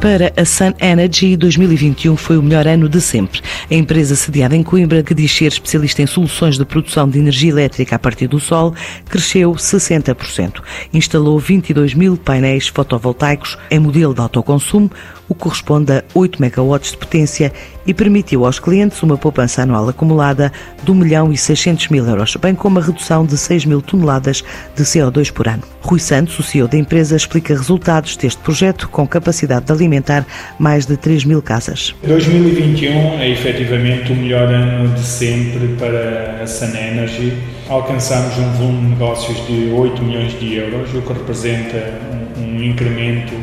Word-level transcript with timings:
para 0.00 0.32
a 0.34 0.46
Sun 0.46 0.72
Energy, 0.80 1.36
2021 1.36 2.16
foi 2.16 2.38
o 2.38 2.42
melhor 2.42 2.66
ano 2.66 2.88
de 2.88 3.00
sempre. 3.02 3.42
A 3.70 3.74
empresa 3.74 4.16
sediada 4.16 4.56
em 4.56 4.62
Coimbra, 4.62 5.02
que 5.02 5.12
diz 5.12 5.30
ser 5.30 5.48
especialista 5.48 6.00
em 6.00 6.06
soluções 6.06 6.56
de 6.56 6.64
produção 6.64 7.06
de 7.06 7.18
energia 7.18 7.50
elétrica 7.50 7.96
a 7.96 7.98
partir 7.98 8.26
do 8.26 8.40
sol, 8.40 8.74
cresceu 9.10 9.52
60%. 9.52 10.62
Instalou 10.94 11.38
22 11.38 11.92
mil 11.92 12.16
painéis 12.16 12.68
fotovoltaicos 12.68 13.58
em 13.70 13.78
modelo 13.78 14.14
de 14.14 14.20
autoconsumo, 14.22 14.90
o 15.28 15.34
que 15.34 15.40
corresponde 15.40 15.92
a 15.92 16.04
8 16.14 16.40
megawatts 16.40 16.92
de 16.92 16.96
potência 16.96 17.52
e 17.90 17.94
permitiu 17.94 18.46
aos 18.46 18.60
clientes 18.60 19.02
uma 19.02 19.18
poupança 19.18 19.62
anual 19.62 19.88
acumulada 19.88 20.52
de 20.80 20.92
1 20.92 20.94
milhão 20.94 21.32
e 21.32 21.36
600 21.36 21.88
mil 21.88 22.06
euros, 22.06 22.36
bem 22.36 22.54
como 22.54 22.78
a 22.78 22.82
redução 22.82 23.26
de 23.26 23.36
6 23.36 23.64
mil 23.64 23.82
toneladas 23.82 24.44
de 24.76 24.84
CO2 24.84 25.32
por 25.32 25.48
ano. 25.48 25.64
Rui 25.82 25.98
Santos, 25.98 26.38
o 26.38 26.42
CEO 26.44 26.68
da 26.68 26.78
empresa, 26.78 27.16
explica 27.16 27.52
resultados 27.52 28.16
deste 28.16 28.40
projeto 28.42 28.88
com 28.88 29.04
capacidade 29.08 29.66
de 29.66 29.72
alimentar 29.72 30.24
mais 30.56 30.86
de 30.86 30.96
3 30.96 31.24
mil 31.24 31.42
casas. 31.42 31.92
2021 32.06 33.18
é 33.18 33.28
efetivamente 33.28 34.12
o 34.12 34.14
melhor 34.14 34.46
ano 34.54 34.94
de 34.94 35.02
sempre 35.02 35.74
para 35.76 36.44
a 36.44 36.46
Sun 36.46 36.66
Energy. 36.66 37.36
Alcançamos 37.68 38.38
um 38.38 38.52
volume 38.52 38.82
de 38.82 38.86
negócios 38.90 39.46
de 39.48 39.72
8 39.72 40.00
milhões 40.00 40.38
de 40.38 40.54
euros, 40.54 40.94
o 40.94 41.02
que 41.02 41.12
representa 41.12 41.98
um 42.38 42.62
incremento 42.62 43.34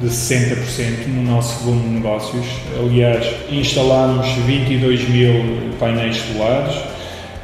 de 0.00 0.08
60% 0.08 1.06
no 1.08 1.22
nosso 1.22 1.64
volume 1.64 1.82
de 1.82 1.94
negócios. 1.96 2.46
Aliás, 2.78 3.26
instalámos 3.50 4.26
22 4.46 5.08
mil 5.10 5.72
painéis 5.78 6.16
solares, 6.16 6.74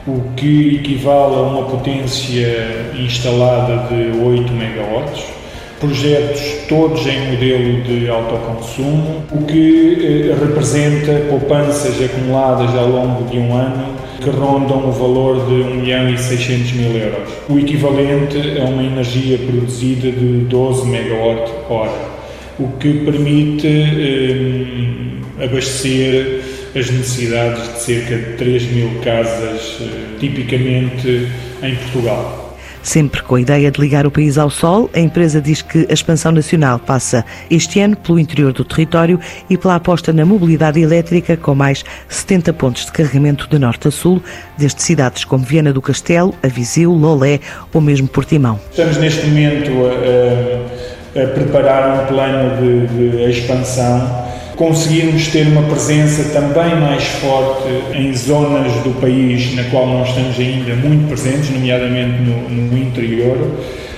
o 0.06 0.22
que 0.34 0.76
equivale 0.76 1.34
a 1.34 1.42
uma 1.42 1.64
potência 1.64 2.92
instalada 2.98 3.88
de 3.88 4.18
8 4.18 4.52
megawatts. 4.52 5.24
Projetos 5.78 6.40
todos 6.70 7.06
em 7.06 7.32
modelo 7.32 7.82
de 7.82 8.08
autoconsumo, 8.08 9.22
o 9.30 9.44
que 9.44 10.30
eh, 10.30 10.34
representa 10.40 11.26
poupanças 11.28 12.02
acumuladas 12.02 12.74
ao 12.74 12.88
longo 12.88 13.24
de 13.30 13.38
um 13.38 13.54
ano 13.54 13.94
que 14.18 14.30
rondam 14.30 14.88
o 14.88 14.92
valor 14.92 15.44
de 15.46 15.52
1 15.52 15.74
milhão 15.74 16.08
e 16.08 16.16
600 16.16 16.72
mil 16.72 16.96
euros, 16.96 17.28
o 17.50 17.58
equivalente 17.58 18.58
a 18.58 18.64
uma 18.64 18.82
energia 18.82 19.36
produzida 19.36 20.10
de 20.10 20.46
12 20.46 20.86
megawatt 20.88 21.52
hora 21.68 22.15
o 22.58 22.68
que 22.78 23.04
permite 23.04 23.66
eh, 23.66 25.44
abastecer 25.44 26.42
as 26.74 26.90
necessidades 26.90 27.74
de 27.74 27.80
cerca 27.80 28.16
de 28.16 28.36
3 28.36 28.72
mil 28.72 28.90
casas, 29.02 29.78
eh, 29.80 30.18
tipicamente 30.18 31.28
em 31.62 31.76
Portugal. 31.76 32.46
Sempre 32.82 33.20
com 33.22 33.34
a 33.34 33.40
ideia 33.40 33.68
de 33.68 33.80
ligar 33.80 34.06
o 34.06 34.12
país 34.12 34.38
ao 34.38 34.48
sol, 34.48 34.88
a 34.94 35.00
empresa 35.00 35.40
diz 35.40 35.60
que 35.60 35.86
a 35.90 35.92
expansão 35.92 36.30
nacional 36.30 36.78
passa 36.78 37.24
este 37.50 37.80
ano 37.80 37.96
pelo 37.96 38.16
interior 38.16 38.52
do 38.52 38.64
território 38.64 39.18
e 39.50 39.58
pela 39.58 39.74
aposta 39.74 40.12
na 40.12 40.24
mobilidade 40.24 40.80
elétrica, 40.80 41.36
com 41.36 41.52
mais 41.52 41.84
70 42.08 42.52
pontos 42.52 42.86
de 42.86 42.92
carregamento 42.92 43.48
de 43.48 43.58
norte 43.58 43.88
a 43.88 43.90
sul, 43.90 44.22
desde 44.56 44.80
cidades 44.82 45.24
como 45.24 45.44
Viana 45.44 45.72
do 45.72 45.82
Castelo, 45.82 46.32
Aviseu, 46.44 46.92
Lolé 46.92 47.40
ou 47.74 47.80
mesmo 47.80 48.06
Portimão. 48.06 48.60
Estamos 48.70 48.98
neste 48.98 49.26
momento 49.26 49.72
a 49.86 50.75
a 50.75 50.75
preparar 51.24 52.02
um 52.02 52.06
plano 52.06 52.56
de, 52.60 53.10
de 53.10 53.30
expansão 53.30 54.26
conseguirmos 54.56 55.28
ter 55.28 55.46
uma 55.48 55.62
presença 55.64 56.24
também 56.32 56.74
mais 56.80 57.04
forte 57.04 57.68
em 57.94 58.12
zonas 58.14 58.72
do 58.82 58.98
país 59.00 59.54
na 59.54 59.64
qual 59.64 59.86
nós 59.86 60.08
estamos 60.08 60.38
ainda 60.38 60.74
muito 60.74 61.08
presentes, 61.08 61.50
nomeadamente 61.50 62.22
no, 62.22 62.48
no, 62.48 62.78
interior, 62.78 63.36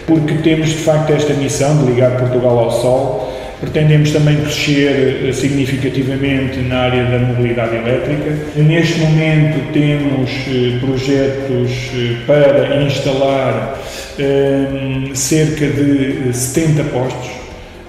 porque 0.06 0.34
temos 0.34 0.70
de 0.70 0.78
facto 0.78 1.12
esta 1.12 1.32
missão 1.34 1.78
de 1.78 1.92
ligar 1.92 2.18
Portugal 2.18 2.58
ao 2.58 2.70
Sol. 2.72 3.27
Pretendemos 3.60 4.12
também 4.12 4.36
crescer 4.36 5.26
eh, 5.28 5.32
significativamente 5.32 6.58
na 6.60 6.78
área 6.78 7.04
da 7.04 7.18
mobilidade 7.18 7.76
elétrica. 7.76 8.36
Neste 8.56 9.00
momento 9.00 9.72
temos 9.72 10.30
eh, 10.30 10.78
projetos 10.80 11.70
eh, 11.94 12.16
para 12.26 12.82
instalar 12.82 13.78
Ehm, 14.18 15.14
cerca 15.14 15.64
de 15.64 16.32
70 16.32 16.82
postos 16.90 17.30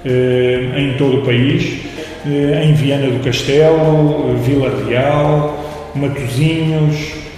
em 0.05 0.93
todo 0.97 1.17
o 1.17 1.25
país, 1.25 1.81
em 2.25 2.73
Viana 2.73 3.07
do 3.07 3.21
Castelo, 3.21 4.37
Vila 4.45 4.71
Real, 4.87 5.91
Matosinhos, 5.93 6.95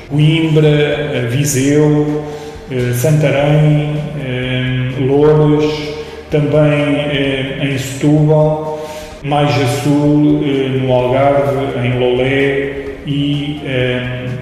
Coimbra, 0.09 1.27
Viseu, 1.31 2.23
Santarém, 2.93 3.95
Loures, 4.99 5.90
também 6.31 7.71
em 7.73 7.77
Setúbal, 7.77 8.79
mais 9.23 9.49
a 9.49 9.67
sul, 9.83 10.41
eh, 10.43 10.79
no 10.79 10.91
Algarve, 10.91 11.77
em 11.85 11.99
Lolé 11.99 12.81
e 13.05 13.61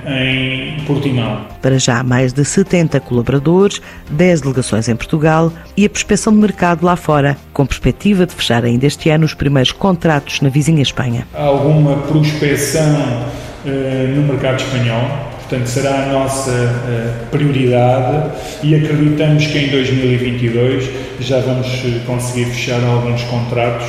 em 0.08 0.84
Portimão. 0.86 1.46
Para 1.62 1.78
já, 1.78 2.04
mais 2.04 2.34
de 2.34 2.44
70 2.46 3.00
colaboradores, 3.00 3.82
10 4.10 4.42
delegações 4.42 4.88
em 4.88 4.96
Portugal 4.96 5.52
e 5.76 5.86
a 5.86 5.90
prospecção 5.90 6.34
de 6.34 6.40
mercado 6.40 6.86
lá 6.86 6.96
fora, 6.96 7.38
com 7.54 7.66
perspectiva 7.66 8.26
de 8.26 8.34
fechar 8.34 8.64
ainda 8.64 8.86
este 8.86 9.10
ano 9.10 9.26
os 9.26 9.34
primeiros 9.34 9.72
contratos 9.72 10.42
na 10.42 10.50
vizinha 10.50 10.82
Espanha. 10.82 11.28
Há 11.34 11.44
alguma 11.44 11.98
prospecção 12.04 13.28
uh, 13.66 14.16
no 14.16 14.34
mercado 14.34 14.60
espanhol, 14.60 15.29
Portanto, 15.50 15.66
será 15.66 16.04
a 16.04 16.06
nossa 16.06 16.52
uh, 16.52 17.26
prioridade 17.32 18.30
e 18.62 18.76
acreditamos 18.76 19.48
que 19.48 19.58
em 19.58 19.70
2022 19.70 20.88
já 21.20 21.40
vamos 21.40 21.66
eh, 21.68 22.02
conseguir 22.06 22.46
fechar 22.46 22.84
alguns 22.84 23.24
contratos 23.24 23.88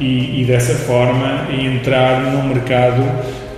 e, 0.00 0.40
e 0.40 0.44
dessa 0.46 0.72
forma 0.74 1.48
entrar 1.52 2.22
no 2.22 2.44
mercado 2.44 3.06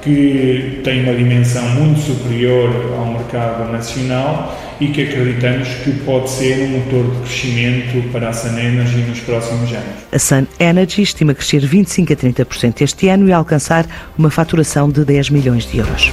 que 0.02 0.80
tem 0.82 1.04
uma 1.04 1.14
dimensão 1.14 1.62
muito 1.70 2.00
superior 2.00 2.70
ao 2.98 3.06
mercado 3.06 3.70
nacional 3.70 4.58
e 4.80 4.88
que 4.88 5.02
acreditamos 5.04 5.68
que 5.84 5.92
pode 6.04 6.30
ser 6.30 6.58
um 6.58 6.70
motor 6.70 7.04
de 7.04 7.20
crescimento 7.20 8.10
para 8.10 8.30
a 8.30 8.32
Sun 8.32 8.58
Energy 8.58 8.98
nos 8.98 9.20
próximos 9.20 9.70
anos. 9.70 9.94
A 10.10 10.18
Sun 10.18 10.46
Energy 10.58 11.02
estima 11.02 11.32
crescer 11.32 11.64
25 11.64 12.12
a 12.12 12.16
30% 12.16 12.80
este 12.80 13.08
ano 13.08 13.28
e 13.28 13.32
alcançar 13.32 13.86
uma 14.18 14.28
faturação 14.28 14.90
de 14.90 15.04
10 15.04 15.30
milhões 15.30 15.70
de 15.70 15.78
euros. 15.78 16.12